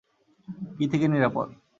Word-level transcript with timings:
কী 0.77 0.85
থেকে 0.91 1.05
নিরাপদ? 1.07 1.47